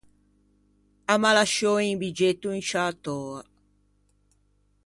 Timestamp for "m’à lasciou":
1.19-1.75